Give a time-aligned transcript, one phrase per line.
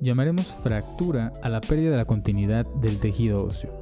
[0.00, 3.72] llamaremos fractura a la pérdida de la continuidad del tejido óseo.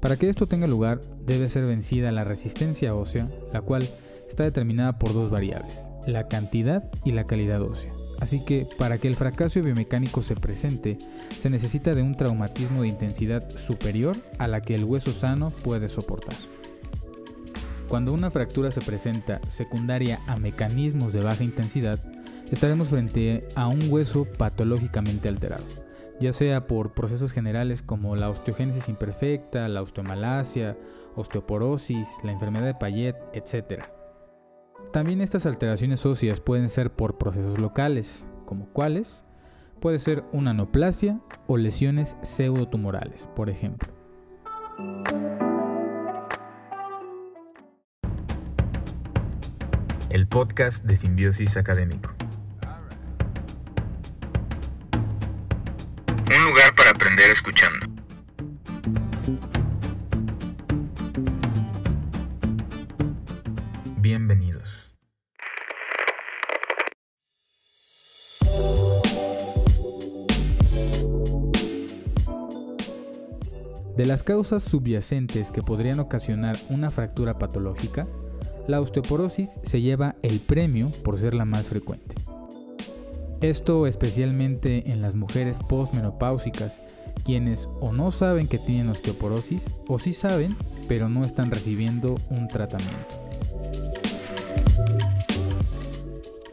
[0.00, 3.88] Para que esto tenga lugar, debe ser vencida la resistencia ósea, la cual
[4.28, 7.92] está determinada por dos variables, la cantidad y la calidad ósea.
[8.20, 10.98] Así que para que el fracaso biomecánico se presente,
[11.36, 15.88] se necesita de un traumatismo de intensidad superior a la que el hueso sano puede
[15.88, 16.36] soportar.
[17.88, 21.98] Cuando una fractura se presenta secundaria a mecanismos de baja intensidad,
[22.50, 25.64] estaremos frente a un hueso patológicamente alterado,
[26.20, 30.76] ya sea por procesos generales como la osteogénesis imperfecta, la osteomalacia,
[31.14, 33.84] osteoporosis, la enfermedad de Payet, etc.
[34.92, 39.24] También estas alteraciones óseas pueden ser por procesos locales, como cuáles
[39.80, 43.92] puede ser una anoplasia o lesiones pseudotumorales, por ejemplo.
[50.10, 52.14] El podcast de Simbiosis Académico.
[57.26, 57.86] Escuchando.
[63.98, 64.92] Bienvenidos.
[73.96, 78.06] De las causas subyacentes que podrían ocasionar una fractura patológica,
[78.68, 82.14] la osteoporosis se lleva el premio por ser la más frecuente.
[83.40, 86.82] Esto especialmente en las mujeres postmenopáusicas,
[87.18, 90.56] quienes o no saben que tienen osteoporosis o sí saben,
[90.88, 93.28] pero no están recibiendo un tratamiento.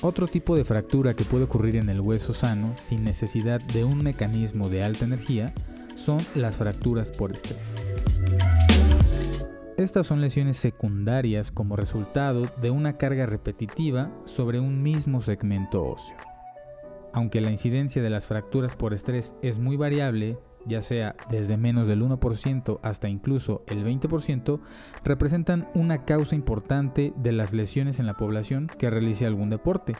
[0.00, 4.02] Otro tipo de fractura que puede ocurrir en el hueso sano sin necesidad de un
[4.02, 5.52] mecanismo de alta energía
[5.96, 7.84] son las fracturas por estrés.
[9.76, 16.37] Estas son lesiones secundarias como resultado de una carga repetitiva sobre un mismo segmento óseo.
[17.12, 21.88] Aunque la incidencia de las fracturas por estrés es muy variable, ya sea desde menos
[21.88, 24.60] del 1% hasta incluso el 20%,
[25.04, 29.94] representan una causa importante de las lesiones en la población que realice algún deporte,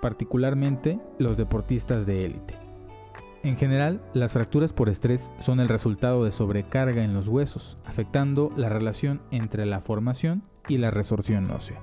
[0.00, 2.54] particularmente los deportistas de élite.
[3.42, 8.50] En general, las fracturas por estrés son el resultado de sobrecarga en los huesos, afectando
[8.56, 11.78] la relación entre la formación y la resorción ósea.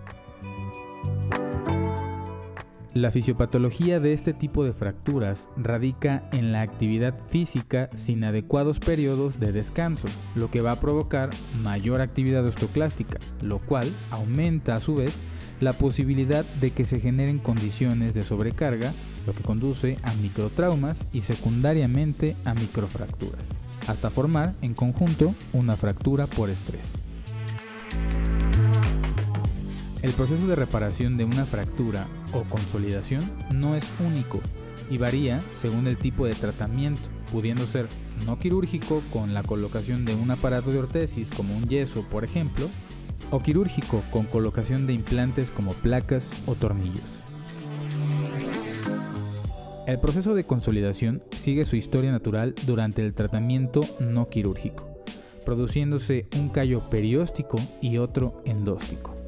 [2.93, 9.39] La fisiopatología de este tipo de fracturas radica en la actividad física sin adecuados periodos
[9.39, 11.29] de descanso, lo que va a provocar
[11.63, 15.21] mayor actividad osteoclástica, lo cual aumenta a su vez
[15.61, 18.91] la posibilidad de que se generen condiciones de sobrecarga,
[19.25, 23.51] lo que conduce a microtraumas y secundariamente a microfracturas,
[23.87, 27.01] hasta formar en conjunto una fractura por estrés.
[30.01, 34.41] El proceso de reparación de una fractura o consolidación no es único
[34.89, 37.01] y varía según el tipo de tratamiento,
[37.31, 37.87] pudiendo ser
[38.25, 42.67] no quirúrgico con la colocación de un aparato de ortesis como un yeso, por ejemplo,
[43.29, 47.23] o quirúrgico con colocación de implantes como placas o tornillos.
[49.85, 55.03] El proceso de consolidación sigue su historia natural durante el tratamiento no quirúrgico,
[55.45, 59.20] produciéndose un callo perióstico y otro endóstico.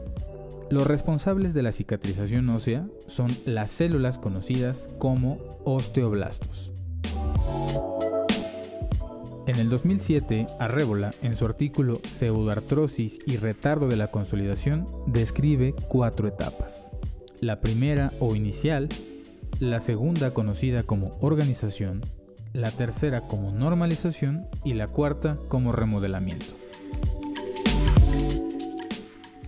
[0.74, 6.72] Los responsables de la cicatrización ósea son las células conocidas como osteoblastos.
[9.46, 16.28] En el 2007, Arrébola, en su artículo Pseudoartrosis y retardo de la consolidación, describe cuatro
[16.28, 16.90] etapas.
[17.40, 18.90] La primera o inicial,
[19.60, 22.02] la segunda conocida como organización,
[22.52, 26.63] la tercera como normalización y la cuarta como remodelamiento.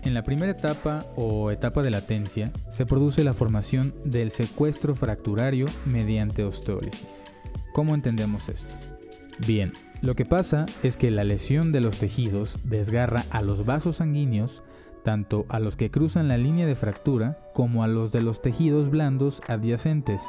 [0.05, 5.66] En la primera etapa o etapa de latencia se produce la formación del secuestro fracturario
[5.83, 7.25] mediante osteólisis.
[7.73, 8.75] ¿Cómo entendemos esto?
[9.47, 13.95] Bien, lo que pasa es que la lesión de los tejidos desgarra a los vasos
[13.95, 14.63] sanguíneos,
[15.03, 18.91] tanto a los que cruzan la línea de fractura como a los de los tejidos
[18.91, 20.22] blandos adyacentes.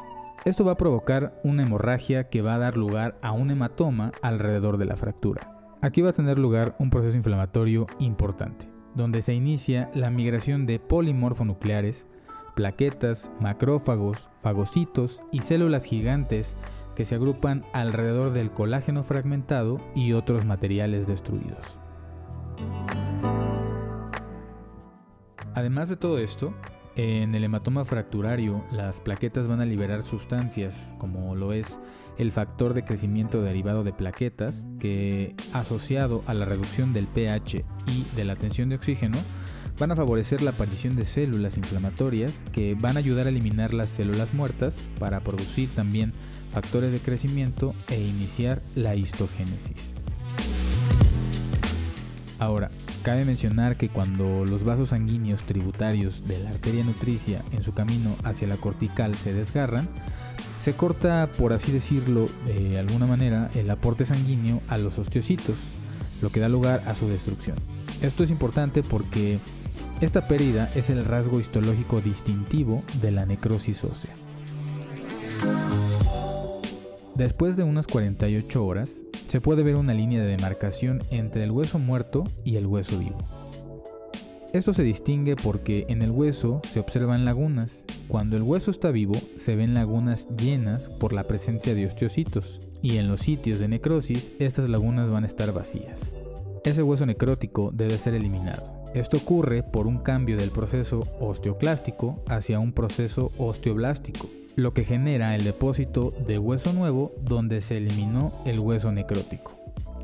[0.46, 4.78] Esto va a provocar una hemorragia que va a dar lugar a un hematoma alrededor
[4.78, 5.76] de la fractura.
[5.82, 10.80] Aquí va a tener lugar un proceso inflamatorio importante donde se inicia la migración de
[10.80, 12.06] polimorfonucleares,
[12.56, 16.56] plaquetas, macrófagos, fagocitos y células gigantes
[16.96, 21.78] que se agrupan alrededor del colágeno fragmentado y otros materiales destruidos.
[25.54, 26.54] Además de todo esto,
[26.96, 31.80] en el hematoma fracturario las plaquetas van a liberar sustancias como lo es
[32.16, 38.16] el factor de crecimiento derivado de plaquetas, que asociado a la reducción del pH y
[38.16, 39.18] de la tensión de oxígeno,
[39.78, 43.90] van a favorecer la aparición de células inflamatorias que van a ayudar a eliminar las
[43.90, 46.14] células muertas para producir también
[46.50, 49.94] factores de crecimiento e iniciar la histogénesis.
[52.38, 52.70] Ahora,
[53.06, 58.16] cabe mencionar que cuando los vasos sanguíneos tributarios de la arteria nutricia en su camino
[58.24, 59.88] hacia la cortical se desgarran,
[60.58, 65.54] se corta, por así decirlo, de alguna manera, el aporte sanguíneo a los osteocitos,
[66.20, 67.56] lo que da lugar a su destrucción.
[68.02, 69.38] Esto es importante porque
[70.00, 74.14] esta pérdida es el rasgo histológico distintivo de la necrosis ósea.
[77.14, 81.78] Después de unas 48 horas, se puede ver una línea de demarcación entre el hueso
[81.78, 83.18] muerto y el hueso vivo.
[84.52, 87.84] Esto se distingue porque en el hueso se observan lagunas.
[88.08, 92.98] Cuando el hueso está vivo, se ven lagunas llenas por la presencia de osteocitos, y
[92.98, 96.12] en los sitios de necrosis, estas lagunas van a estar vacías.
[96.64, 98.84] Ese hueso necrótico debe ser eliminado.
[98.94, 105.36] Esto ocurre por un cambio del proceso osteoclástico hacia un proceso osteoblástico, lo que genera
[105.36, 109.54] el depósito de hueso nuevo donde se eliminó el hueso necrótico.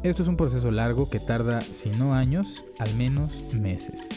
[0.03, 4.09] Esto es un proceso largo que tarda, si no años, al menos meses.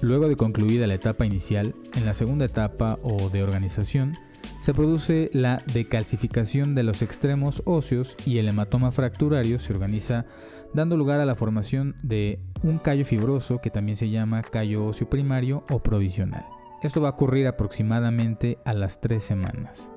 [0.00, 4.16] Luego de concluida la etapa inicial, en la segunda etapa o de organización,
[4.70, 10.26] se produce la decalcificación de los extremos óseos y el hematoma fracturario se organiza
[10.74, 15.10] dando lugar a la formación de un callo fibroso que también se llama callo óseo
[15.10, 16.46] primario o provisional.
[16.84, 19.90] Esto va a ocurrir aproximadamente a las 3 semanas.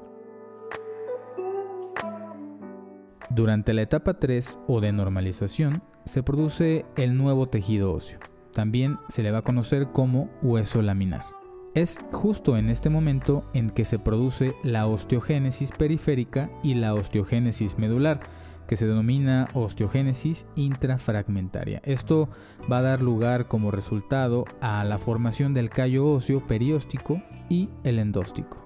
[3.29, 8.17] Durante la etapa 3 o de normalización se produce el nuevo tejido óseo.
[8.53, 11.42] También se le va a conocer como hueso laminar.
[11.75, 17.79] Es justo en este momento en que se produce la osteogénesis periférica y la osteogénesis
[17.79, 18.19] medular,
[18.67, 21.81] que se denomina osteogénesis intrafragmentaria.
[21.83, 22.29] Esto
[22.71, 27.97] va a dar lugar como resultado a la formación del callo óseo perióstico y el
[27.97, 28.59] endóstico.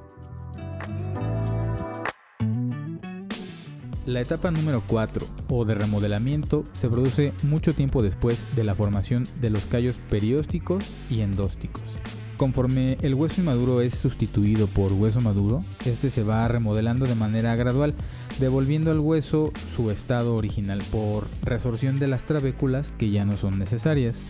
[4.06, 9.30] La etapa número 4 o de remodelamiento se produce mucho tiempo después de la formación
[9.39, 11.98] de los callos periósticos y endósticos.
[12.38, 17.56] Conforme el hueso inmaduro es sustituido por hueso maduro, este se va remodelando de manera
[17.56, 17.95] gradual,
[18.38, 23.57] devolviendo al hueso su estado original por resorción de las trabéculas que ya no son
[23.57, 24.24] necesarias.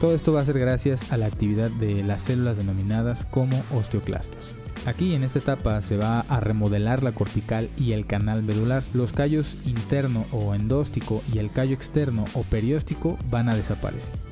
[0.00, 4.54] Todo esto va a ser gracias a la actividad de las células denominadas como osteoclastos.
[4.86, 8.84] Aquí en esta etapa se va a remodelar la cortical y el canal medular.
[8.94, 14.27] Los callos interno o endóstico y el callo externo o perióstico van a desaparecer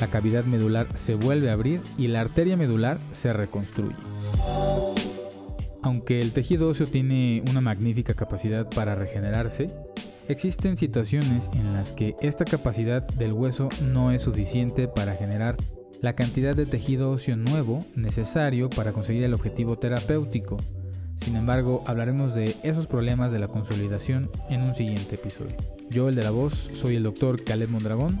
[0.00, 3.96] la cavidad medular se vuelve a abrir y la arteria medular se reconstruye.
[5.82, 9.70] Aunque el tejido óseo tiene una magnífica capacidad para regenerarse,
[10.28, 15.56] existen situaciones en las que esta capacidad del hueso no es suficiente para generar
[16.00, 20.58] la cantidad de tejido óseo nuevo necesario para conseguir el objetivo terapéutico.
[21.16, 25.56] Sin embargo, hablaremos de esos problemas de la consolidación en un siguiente episodio.
[25.90, 28.20] Yo, el de la voz, soy el doctor Caleb Mondragón